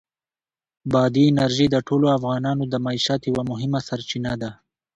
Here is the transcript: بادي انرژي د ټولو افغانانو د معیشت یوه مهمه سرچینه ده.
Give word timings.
بادي 0.91 1.23
انرژي 1.31 1.65
د 1.71 1.75
ټولو 1.87 2.05
افغانانو 2.17 2.63
د 2.67 2.75
معیشت 2.85 3.21
یوه 3.29 3.43
مهمه 3.51 3.79
سرچینه 3.87 4.33
ده. 4.41 4.51